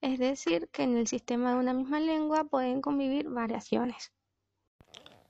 es 0.03 0.21
decir, 0.21 0.69
que 0.69 0.85
en 0.85 0.97
el 0.97 1.09
sistema 1.09 1.53
de 1.53 1.59
una 1.59 1.75
misma 1.75 1.99
lengua 1.99 2.45
pueden 2.45 2.81
convivir 2.81 3.29
variaciones. 3.29 4.13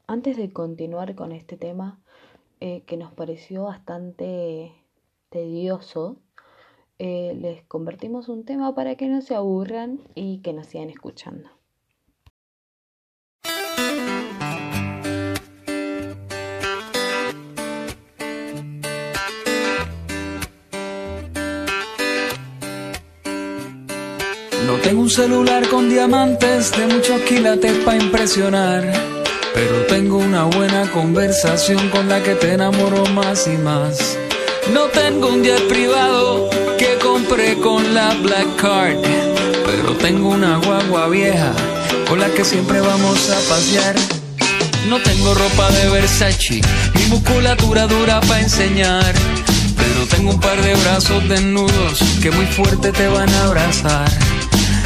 Antes 0.06 0.36
de 0.36 0.52
continuar 0.52 1.14
con 1.14 1.32
este 1.32 1.56
tema, 1.56 1.98
eh, 2.60 2.82
que 2.82 2.98
nos 2.98 3.14
pareció 3.14 3.62
bastante 3.62 4.74
tedioso, 5.30 6.18
eh, 6.98 7.34
les 7.40 7.64
convertimos 7.64 8.28
un 8.28 8.44
tema 8.44 8.74
para 8.74 8.96
que 8.96 9.08
no 9.08 9.22
se 9.22 9.34
aburran 9.34 9.98
y 10.14 10.42
que 10.42 10.52
nos 10.52 10.66
sigan 10.66 10.90
escuchando. 10.90 11.48
Tengo 24.92 25.04
un 25.04 25.10
celular 25.10 25.66
con 25.68 25.88
diamantes 25.88 26.70
de 26.72 26.86
muchos 26.86 27.18
quilates 27.22 27.72
para 27.82 27.96
impresionar. 27.96 28.92
Pero 29.54 29.86
tengo 29.88 30.18
una 30.18 30.44
buena 30.44 30.82
conversación 30.90 31.88
con 31.88 32.10
la 32.10 32.22
que 32.22 32.34
te 32.34 32.52
enamoro 32.52 33.06
más 33.06 33.46
y 33.46 33.56
más. 33.56 34.18
No 34.70 34.88
tengo 34.88 35.28
un 35.28 35.42
jet 35.42 35.66
privado 35.66 36.50
que 36.78 36.98
compré 37.02 37.56
con 37.56 37.94
la 37.94 38.12
Black 38.16 38.56
Card. 38.56 38.98
Pero 39.64 39.96
tengo 39.96 40.28
una 40.28 40.58
guagua 40.58 41.08
vieja 41.08 41.54
con 42.06 42.20
la 42.20 42.28
que 42.28 42.44
siempre 42.44 42.82
vamos 42.82 43.30
a 43.30 43.48
pasear. 43.48 43.96
No 44.90 44.98
tengo 45.00 45.32
ropa 45.32 45.70
de 45.70 45.88
Versace 45.88 46.60
y 47.00 47.08
musculatura 47.08 47.86
dura 47.86 48.20
para 48.20 48.42
enseñar. 48.42 49.14
Pero 49.74 50.06
tengo 50.10 50.32
un 50.32 50.40
par 50.40 50.60
de 50.60 50.74
brazos 50.74 51.26
desnudos 51.30 51.98
que 52.20 52.30
muy 52.30 52.44
fuerte 52.44 52.92
te 52.92 53.08
van 53.08 53.30
a 53.30 53.44
abrazar. 53.44 54.41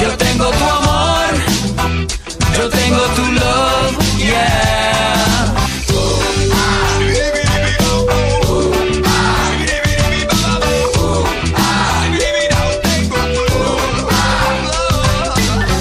Yo 0.00 0.16
tengo 0.16 0.50
tu 0.50 0.64
amor, 0.64 1.34
yo 2.56 2.68
tengo 2.68 3.02
tu 3.16 3.32
love, 3.32 4.16
yeah. 4.18 5.54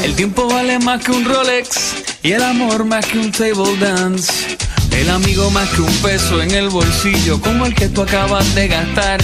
El 0.04 0.16
tiempo 0.16 0.48
vale 0.48 0.80
más 0.80 1.04
que 1.04 1.12
un 1.12 1.24
Rolex 1.24 1.96
y 2.24 2.32
el 2.32 2.42
amor 2.42 2.86
más 2.86 3.06
que 3.06 3.20
un 3.20 3.32
table 3.32 3.78
dance. 3.80 4.58
El 4.92 5.12
amigo 5.12 5.52
más 5.52 5.70
que 5.70 5.82
un 5.82 5.94
peso 5.98 6.42
en 6.42 6.50
el 6.52 6.70
bolsillo 6.70 7.40
como 7.40 7.68
el 7.68 7.76
que 7.76 7.88
tú 7.88 8.02
acabas 8.02 8.56
de 8.56 8.68
gastar. 8.68 9.22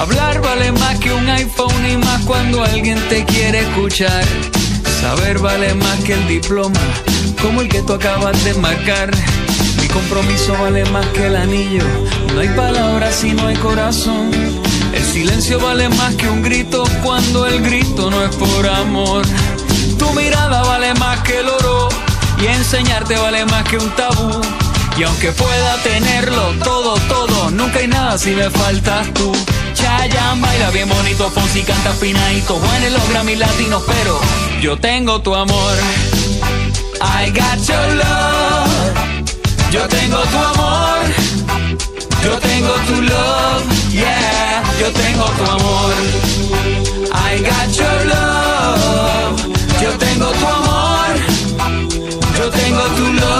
Hablar 0.00 0.40
vale 0.40 0.72
más 0.72 0.98
que 0.98 1.12
un 1.12 1.28
iPhone 1.28 1.86
y 1.86 1.94
más 1.98 2.22
cuando 2.22 2.64
alguien 2.64 2.98
te 3.10 3.22
quiere 3.26 3.60
escuchar. 3.60 4.24
Saber 4.98 5.38
vale 5.38 5.74
más 5.74 5.98
que 6.00 6.14
el 6.14 6.26
diploma, 6.26 6.80
como 7.42 7.60
el 7.60 7.68
que 7.68 7.82
tú 7.82 7.92
acabas 7.92 8.42
de 8.42 8.54
marcar. 8.54 9.10
Mi 9.78 9.86
compromiso 9.88 10.54
vale 10.54 10.86
más 10.86 11.04
que 11.08 11.26
el 11.26 11.36
anillo. 11.36 11.84
No 12.34 12.40
hay 12.40 12.48
palabras 12.48 13.14
si 13.14 13.34
no 13.34 13.46
hay 13.46 13.56
corazón. 13.56 14.30
El 14.94 15.04
silencio 15.04 15.60
vale 15.60 15.90
más 15.90 16.14
que 16.14 16.30
un 16.30 16.40
grito 16.40 16.82
cuando 17.02 17.46
el 17.46 17.60
grito 17.60 18.10
no 18.10 18.24
es 18.24 18.34
por 18.36 18.66
amor. 18.66 19.22
Tu 19.98 20.10
mirada 20.14 20.62
vale 20.62 20.94
más 20.94 21.20
que 21.20 21.40
el 21.40 21.48
oro 21.50 21.90
y 22.40 22.46
enseñarte 22.46 23.18
vale 23.18 23.44
más 23.44 23.64
que 23.64 23.76
un 23.76 23.90
tabú. 23.96 24.40
Y 24.96 25.02
aunque 25.02 25.32
pueda 25.32 25.76
tenerlo 25.82 26.54
todo, 26.64 26.94
todo, 27.00 27.50
nunca 27.50 27.80
hay 27.80 27.86
nada 27.86 28.16
si 28.16 28.30
me 28.30 28.48
faltas 28.48 29.12
tú. 29.12 29.30
Chayanne 29.80 30.40
baila 30.40 30.70
bien 30.70 30.88
bonito, 30.88 31.30
Fonsi 31.30 31.62
canta 31.62 31.92
finadito, 31.92 32.54
Juan 32.54 32.82
en 32.84 32.92
los 32.92 33.08
Grammy 33.08 33.36
latinos, 33.36 33.82
pero 33.86 34.20
yo 34.60 34.76
tengo 34.76 35.20
tu 35.20 35.34
amor. 35.34 35.74
I 37.00 37.30
got 37.30 37.58
your 37.68 37.94
love. 37.96 39.10
Yo 39.72 39.86
tengo 39.88 40.18
tu 40.18 40.36
amor. 40.36 41.00
Yo 42.24 42.38
tengo 42.38 42.72
tu 42.86 43.02
love. 43.02 43.64
Yeah, 43.90 44.62
yo 44.80 44.90
tengo 44.92 45.24
tu 45.38 45.44
amor. 45.44 45.94
I 47.12 47.38
got 47.42 47.74
your 47.76 48.04
love. 48.06 49.36
Yo 49.82 49.90
tengo 49.98 50.30
tu 50.32 50.46
amor. 50.46 51.16
Yo 52.38 52.50
tengo 52.50 52.82
tu 52.96 53.12
love. 53.14 53.39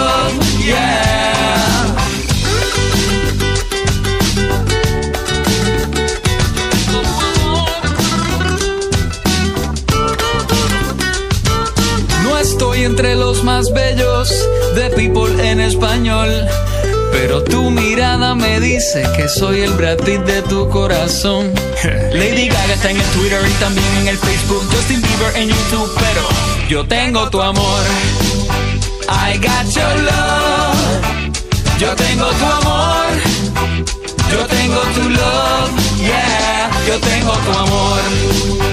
Más 13.60 13.72
bellos 13.72 14.48
de 14.74 14.88
People 14.90 15.50
en 15.50 15.60
español. 15.60 16.30
Pero 17.12 17.42
tu 17.42 17.70
mirada 17.70 18.34
me 18.34 18.58
dice 18.60 19.02
que 19.16 19.28
soy 19.28 19.60
el 19.60 19.72
Brad 19.72 19.98
Pitt 19.98 20.22
de 20.22 20.40
tu 20.42 20.68
corazón. 20.70 21.52
Lady 22.12 22.48
Gaga 22.48 22.74
está 22.74 22.90
en 22.90 22.96
el 22.96 23.06
Twitter 23.08 23.40
y 23.46 23.52
también 23.64 23.86
en 24.00 24.08
el 24.08 24.16
Facebook. 24.16 24.64
Justin 24.72 25.02
Bieber 25.02 25.36
en 25.36 25.48
YouTube, 25.48 25.90
pero 25.96 26.22
yo 26.68 26.86
tengo 26.86 27.28
tu 27.28 27.42
amor. 27.42 27.82
I 29.08 29.36
got 29.38 29.66
your 29.74 29.94
love. 30.08 30.78
Yo 31.78 31.94
tengo 31.96 32.26
tu 32.40 32.46
amor. 32.60 33.10
Yo 34.32 34.46
tengo 34.46 34.80
tu 34.94 35.10
love. 35.10 35.70
Yeah, 35.98 36.70
yo 36.86 36.98
tengo 37.00 37.32
tu 37.32 37.58
amor. 37.58 38.69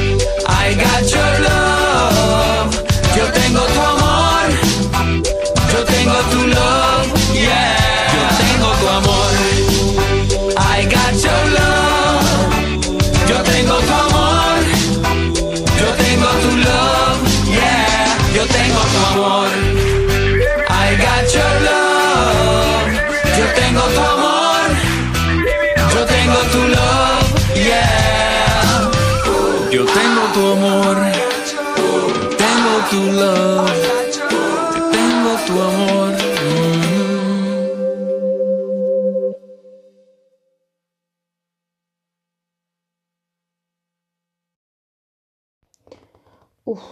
Uf, 46.68 46.84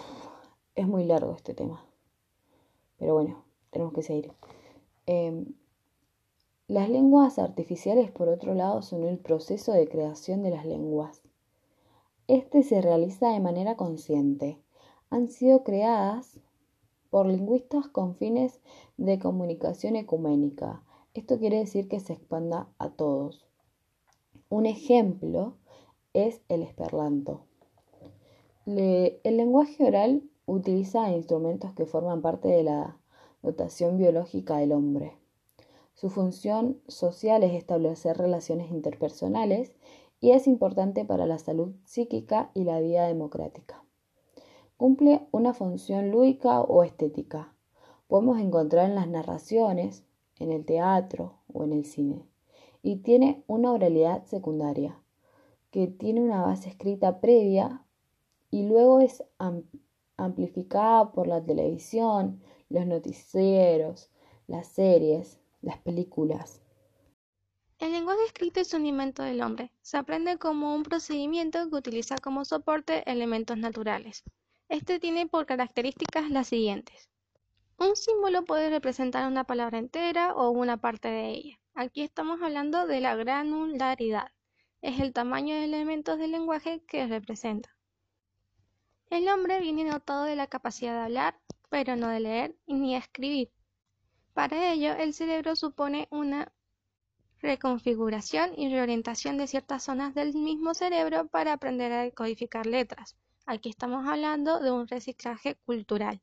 es 0.75 0.87
muy 0.87 1.03
largo 1.03 1.33
este 1.35 1.53
tema. 1.53 1.85
Pero 2.97 3.13
bueno, 3.13 3.43
tenemos 3.71 3.93
que 3.93 4.03
seguir. 4.03 4.31
Em, 5.05 5.47
las 6.69 6.89
lenguas 6.89 7.39
artificiales, 7.39 8.09
por 8.09 8.29
otro 8.29 8.53
lado, 8.53 8.81
son 8.83 9.03
el 9.03 9.17
proceso 9.19 9.73
de 9.73 9.89
creación 9.89 10.43
de 10.43 10.51
las 10.51 10.65
lenguas. 10.65 11.23
Este 12.29 12.63
se 12.63 12.81
realiza 12.81 13.31
de 13.31 13.41
manera 13.41 13.75
consciente. 13.75 14.61
Han 15.09 15.27
sido 15.27 15.65
creadas 15.65 16.39
por 17.09 17.25
lingüistas 17.25 17.89
con 17.89 18.15
fines 18.15 18.61
de 18.95 19.19
comunicación 19.19 19.97
ecuménica. 19.97 20.83
Esto 21.13 21.37
quiere 21.37 21.57
decir 21.57 21.89
que 21.89 21.99
se 21.99 22.13
expanda 22.13 22.69
a 22.77 22.91
todos. 22.91 23.45
Un 24.47 24.67
ejemplo 24.67 25.57
es 26.13 26.39
el 26.47 26.63
el 28.65 29.37
lenguaje 29.37 29.85
oral 29.85 30.23
utiliza 30.47 31.11
instrumentos 31.11 31.73
que 31.73 31.85
forman 31.85 32.21
parte 32.21 32.47
de 32.47 32.63
la 32.63 32.97
dotación 33.43 33.97
biológica 33.97 34.57
del 34.57 34.71
hombre. 34.71 35.13
Su 35.93 36.09
función 36.09 36.81
social 36.87 37.43
es 37.43 37.53
establecer 37.53 38.17
relaciones 38.17 38.71
interpersonales 38.71 39.75
y 40.19 40.31
es 40.31 40.47
importante 40.47 41.05
para 41.05 41.25
la 41.25 41.37
salud 41.37 41.75
psíquica 41.85 42.49
y 42.53 42.63
la 42.63 42.79
vida 42.79 43.07
democrática. 43.07 43.83
Cumple 44.77 45.27
una 45.31 45.53
función 45.53 46.11
lúdica 46.11 46.59
o 46.59 46.83
estética. 46.83 47.53
Podemos 48.07 48.39
encontrar 48.39 48.89
en 48.89 48.95
las 48.95 49.07
narraciones, 49.07 50.03
en 50.39 50.51
el 50.51 50.65
teatro 50.65 51.37
o 51.53 51.63
en 51.63 51.71
el 51.71 51.85
cine. 51.85 52.25
Y 52.81 52.97
tiene 52.97 53.43
una 53.47 53.71
oralidad 53.71 54.25
secundaria, 54.25 54.99
que 55.71 55.87
tiene 55.87 56.21
una 56.21 56.41
base 56.41 56.69
escrita 56.69 57.21
previa 57.21 57.84
y 58.55 58.63
luego 58.63 59.01
es 59.01 59.21
amplificada 60.15 61.11
por 61.11 61.27
la 61.27 61.43
televisión, 61.43 62.41
los 62.69 62.85
noticieros, 62.85 64.09
las 64.47 64.67
series, 64.67 65.41
las 65.61 65.77
películas. 65.79 66.61
El 67.79 67.91
lenguaje 67.91 68.23
escrito 68.25 68.61
es 68.61 68.73
un 68.73 68.85
invento 68.85 69.23
del 69.23 69.41
hombre. 69.41 69.73
Se 69.81 69.97
aprende 69.97 70.37
como 70.37 70.73
un 70.73 70.83
procedimiento 70.83 71.69
que 71.69 71.75
utiliza 71.75 72.15
como 72.15 72.45
soporte 72.45 73.03
elementos 73.11 73.57
naturales. 73.57 74.23
Este 74.69 75.01
tiene 75.01 75.27
por 75.27 75.45
características 75.45 76.29
las 76.29 76.47
siguientes. 76.47 77.09
Un 77.77 77.97
símbolo 77.97 78.45
puede 78.45 78.69
representar 78.69 79.29
una 79.29 79.43
palabra 79.43 79.79
entera 79.79 80.33
o 80.33 80.51
una 80.51 80.77
parte 80.77 81.09
de 81.09 81.27
ella. 81.31 81.59
Aquí 81.73 82.03
estamos 82.03 82.41
hablando 82.41 82.87
de 82.87 83.01
la 83.01 83.17
granularidad. 83.17 84.31
Es 84.81 85.01
el 85.01 85.11
tamaño 85.11 85.55
de 85.55 85.65
elementos 85.65 86.17
del 86.17 86.31
lenguaje 86.31 86.81
que 86.87 87.05
representa. 87.05 87.74
El 89.09 89.29
hombre 89.29 89.61
viene 89.61 89.89
dotado 89.89 90.23
de 90.25 90.35
la 90.35 90.47
capacidad 90.47 90.93
de 90.93 91.05
hablar, 91.05 91.39
pero 91.69 91.95
no 91.95 92.07
de 92.09 92.19
leer 92.19 92.55
ni 92.67 92.95
escribir. 92.95 93.51
Para 94.33 94.73
ello, 94.73 94.93
el 94.93 95.13
cerebro 95.13 95.55
supone 95.55 96.07
una 96.11 96.51
reconfiguración 97.39 98.51
y 98.57 98.69
reorientación 98.69 99.37
de 99.37 99.47
ciertas 99.47 99.83
zonas 99.83 100.15
del 100.15 100.33
mismo 100.33 100.73
cerebro 100.73 101.27
para 101.27 101.53
aprender 101.53 101.91
a 101.91 102.01
decodificar 102.01 102.65
letras. 102.65 103.15
Aquí 103.45 103.69
estamos 103.69 104.07
hablando 104.07 104.59
de 104.59 104.71
un 104.71 104.87
reciclaje 104.87 105.55
cultural. 105.65 106.21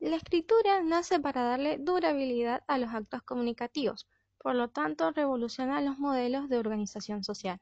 La 0.00 0.16
escritura 0.16 0.82
nace 0.82 1.20
para 1.20 1.42
darle 1.42 1.76
durabilidad 1.78 2.64
a 2.66 2.78
los 2.78 2.94
actos 2.94 3.22
comunicativos, 3.22 4.08
por 4.38 4.54
lo 4.54 4.70
tanto 4.70 5.10
revoluciona 5.10 5.80
los 5.82 5.98
modelos 5.98 6.48
de 6.48 6.58
organización 6.58 7.24
social. 7.24 7.60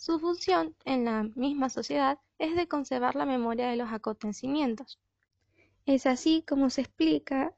Su 0.00 0.20
función 0.20 0.76
en 0.84 1.04
la 1.04 1.24
misma 1.34 1.70
sociedad 1.70 2.20
es 2.38 2.54
de 2.54 2.68
conservar 2.68 3.16
la 3.16 3.26
memoria 3.26 3.68
de 3.68 3.74
los 3.74 3.90
acontecimientos. 3.90 5.00
Es 5.86 6.06
así 6.06 6.44
como 6.46 6.70
se 6.70 6.82
explica 6.82 7.52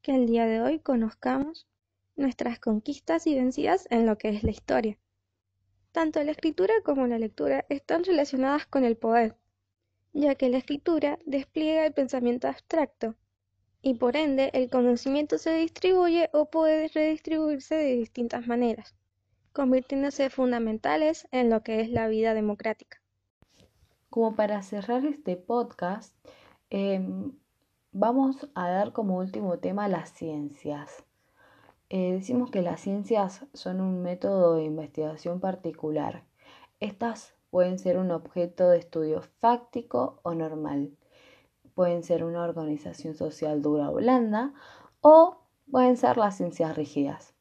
que 0.00 0.14
el 0.14 0.26
día 0.26 0.46
de 0.46 0.62
hoy 0.62 0.78
conozcamos 0.80 1.66
nuestras 2.16 2.58
conquistas 2.58 3.26
y 3.26 3.34
vencidas 3.34 3.86
en 3.90 4.06
lo 4.06 4.16
que 4.16 4.30
es 4.30 4.42
la 4.42 4.50
historia. 4.50 4.98
Tanto 5.92 6.24
la 6.24 6.30
escritura 6.30 6.72
como 6.86 7.06
la 7.06 7.18
lectura 7.18 7.66
están 7.68 8.02
relacionadas 8.02 8.66
con 8.66 8.86
el 8.86 8.96
poder, 8.96 9.36
ya 10.14 10.36
que 10.36 10.48
la 10.48 10.56
escritura 10.56 11.18
despliega 11.26 11.84
el 11.84 11.92
pensamiento 11.92 12.48
abstracto, 12.48 13.14
y 13.82 13.92
por 13.92 14.16
ende 14.16 14.50
el 14.54 14.70
conocimiento 14.70 15.36
se 15.36 15.52
distribuye 15.52 16.30
o 16.32 16.48
puede 16.48 16.88
redistribuirse 16.88 17.74
de 17.74 17.96
distintas 17.96 18.46
maneras 18.46 18.94
convirtiéndose 19.54 20.28
fundamentales 20.28 21.26
en 21.30 21.48
lo 21.48 21.62
que 21.62 21.80
es 21.80 21.88
la 21.88 22.08
vida 22.08 22.34
democrática. 22.34 23.00
Como 24.10 24.34
para 24.34 24.60
cerrar 24.62 25.06
este 25.06 25.36
podcast, 25.36 26.14
em, 26.70 27.32
vamos 27.92 28.48
a 28.54 28.68
dar 28.68 28.92
como 28.92 29.16
último 29.16 29.58
tema 29.58 29.88
las 29.88 30.10
ciencias. 30.10 31.04
Eh, 31.88 32.12
decimos 32.14 32.50
que 32.50 32.62
las 32.62 32.80
ciencias 32.80 33.46
son 33.54 33.80
un 33.80 34.02
método 34.02 34.56
de 34.56 34.64
investigación 34.64 35.38
particular. 35.38 36.24
Estas 36.80 37.34
pueden 37.50 37.78
ser 37.78 37.98
un 37.98 38.10
objeto 38.10 38.68
de 38.68 38.78
estudio 38.78 39.22
fáctico 39.38 40.18
o 40.24 40.34
normal. 40.34 40.90
Pueden 41.74 42.02
ser 42.02 42.24
una 42.24 42.42
organización 42.42 43.14
social 43.14 43.62
dura 43.62 43.90
o 43.90 43.94
blanda 43.94 44.52
o 45.00 45.38
pueden 45.70 45.96
ser 45.96 46.16
las 46.16 46.36
ciencias 46.36 46.76
rígidas. 46.76 47.33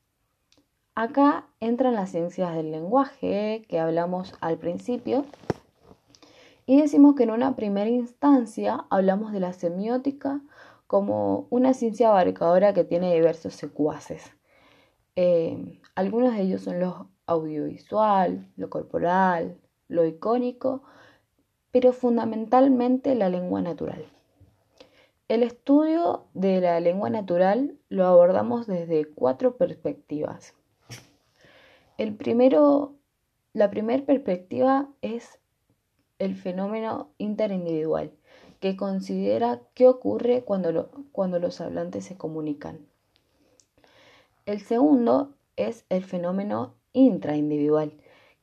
Acá 0.96 1.48
entran 1.60 1.96
las 1.96 2.12
ciencias 2.12 2.54
del 2.54 2.70
lenguaje 2.70 3.66
que 3.68 3.80
hablamos 3.80 4.36
al 4.42 4.60
principio 4.60 5.26
y 6.68 6.80
decimos 6.80 7.16
que 7.16 7.24
en 7.24 7.32
una 7.32 7.56
primera 7.56 7.90
instancia 7.90 8.86
hablamos 8.92 9.32
de 9.32 9.40
la 9.40 9.54
semiótica 9.54 10.42
como 10.86 11.48
una 11.50 11.74
ciencia 11.74 12.10
abarcadora 12.10 12.76
que 12.76 12.84
tiene 12.84 13.12
diversos 13.12 13.56
secuaces. 13.56 14.36
Eh, 15.16 15.82
algunos 15.96 16.36
de 16.36 16.42
ellos 16.42 16.62
son 16.62 16.80
lo 16.80 17.10
audiovisual, 17.26 18.48
lo 18.56 18.70
corporal, 18.70 19.58
lo 19.88 20.06
icónico, 20.06 20.84
pero 21.72 21.92
fundamentalmente 21.92 23.16
la 23.16 23.30
lengua 23.30 23.64
natural. 23.64 24.06
El 25.28 25.42
estudio 25.42 26.26
de 26.36 26.62
la 26.62 26.80
lengua 26.80 27.10
natural 27.10 27.80
lo 27.90 28.06
abordamos 28.06 28.68
desde 28.68 29.06
cuatro 29.06 29.58
perspectivas. 29.58 30.54
El 31.98 32.16
primero, 32.16 32.96
la 33.54 33.70
primera 33.70 34.04
perspectiva 34.04 34.90
es 35.02 35.40
el 36.18 36.36
fenómeno 36.36 37.12
interindividual, 37.18 38.12
que 38.60 38.76
considera 38.76 39.62
qué 39.74 39.88
ocurre 39.88 40.44
cuando, 40.44 40.90
cuando 41.12 41.40
los 41.40 41.62
hablantes 41.62 42.06
se 42.06 42.18
comunican. 42.18 42.80
El 44.46 44.60
segundo 44.62 45.36
es 45.56 45.86
el 45.90 46.04
fenómeno 46.04 46.74
intraindividual, 46.94 47.94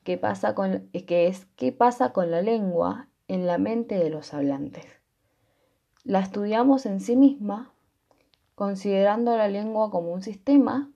que, 0.04 0.16
pasa 0.16 0.54
con, 0.54 0.88
que 0.92 1.26
es 1.26 1.46
qué 1.56 1.72
pasa 1.72 2.12
con 2.12 2.30
la 2.30 2.42
lengua 2.42 3.08
en 3.28 3.46
la 3.46 3.58
mente 3.58 3.96
de 3.96 4.10
los 4.10 4.32
hablantes. 4.32 4.86
La 6.04 6.20
estudiamos 6.20 6.86
en 6.86 7.00
sí 7.00 7.16
misma, 7.16 7.72
considerando 8.54 9.36
la 9.36 9.48
lengua 9.48 9.90
como 9.90 10.12
un 10.12 10.22
sistema 10.22 10.90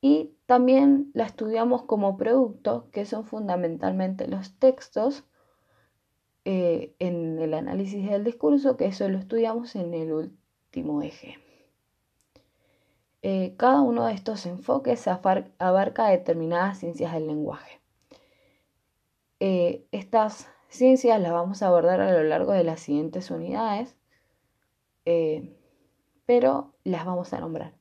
y 0.00 0.34
también 0.46 1.10
la 1.14 1.24
estudiamos 1.24 1.82
como 1.82 2.16
producto, 2.16 2.88
que 2.92 3.04
son 3.04 3.24
fundamentalmente 3.24 4.28
los 4.28 4.58
textos 4.58 5.24
eh, 6.44 6.94
en 6.98 7.38
el 7.38 7.52
análisis 7.54 8.08
del 8.08 8.24
discurso, 8.24 8.76
que 8.76 8.86
eso 8.86 9.08
lo 9.08 9.18
estudiamos 9.18 9.74
en 9.76 9.94
el 9.94 10.12
último 10.12 11.02
eje. 11.02 11.38
Eh, 13.22 13.54
cada 13.56 13.80
uno 13.82 14.06
de 14.06 14.14
estos 14.14 14.46
enfoques 14.46 15.08
abarca 15.08 16.06
determinadas 16.06 16.78
ciencias 16.78 17.12
del 17.12 17.26
lenguaje. 17.26 17.80
Eh, 19.40 19.86
estas 19.90 20.48
ciencias 20.68 21.20
las 21.20 21.32
vamos 21.32 21.62
a 21.62 21.68
abordar 21.68 22.00
a 22.00 22.12
lo 22.12 22.22
largo 22.22 22.52
de 22.52 22.64
las 22.64 22.80
siguientes 22.80 23.30
unidades, 23.30 23.96
pero 26.26 26.74
las 26.84 27.06
vamos 27.06 27.32
a 27.32 27.40
nombrar. 27.40 27.77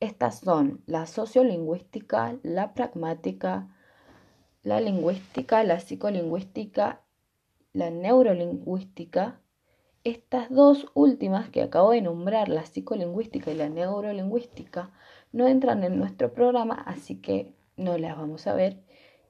Estas 0.00 0.38
son 0.38 0.82
la 0.86 1.04
sociolingüística, 1.04 2.38
la 2.42 2.72
pragmática, 2.72 3.68
la 4.62 4.80
lingüística, 4.80 5.62
la 5.62 5.78
psicolingüística, 5.78 7.02
la 7.74 7.90
neurolingüística. 7.90 9.42
Estas 10.02 10.48
dos 10.48 10.86
últimas 10.94 11.50
que 11.50 11.60
acabo 11.60 11.90
de 11.90 12.00
nombrar, 12.00 12.48
la 12.48 12.64
psicolingüística 12.64 13.50
y 13.50 13.56
la 13.56 13.68
neurolingüística, 13.68 14.90
no 15.32 15.46
entran 15.46 15.84
en 15.84 15.98
nuestro 15.98 16.32
programa, 16.32 16.82
así 16.86 17.20
que 17.20 17.52
no 17.76 17.98
las 17.98 18.16
vamos 18.16 18.46
a 18.46 18.54
ver. 18.54 18.82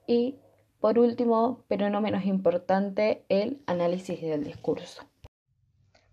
Y 0.07 0.39
por 0.79 0.99
último, 0.99 1.65
pero 1.67 1.89
no 1.89 1.99
menos 1.99 2.23
importante, 2.23 3.25
el 3.27 3.61
análisis 3.65 4.21
del 4.21 4.45
discurso. 4.45 5.03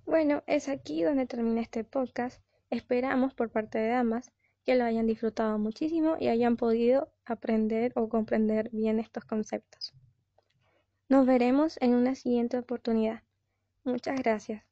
Bueno, 0.05 0.43
es 0.49 0.69
aquí 0.69 1.05
donde 1.05 1.27
termina 1.27 1.61
este 1.61 1.85
podcast. 1.85 2.43
Esperamos 2.71 3.35
por 3.35 3.51
parte 3.51 3.79
de 3.79 3.91
Damas 3.91 4.33
que 4.69 4.75
lo 4.75 4.85
hayan 4.85 5.07
disfrutado 5.07 5.59
muchísimo 5.59 6.19
y 6.21 6.29
hayan 6.29 6.59
podido 6.59 7.11
aprender 7.25 7.91
o 7.97 8.11
comprender 8.11 8.69
bien 8.71 9.01
estos 9.01 9.25
conceptos. 9.25 9.95
Nos 11.09 11.25
veremos 11.25 11.79
en 11.81 11.95
una 11.95 12.15
siguiente 12.15 12.59
oportunidad. 12.59 13.23
Muchas 13.83 14.21
gracias. 14.21 14.68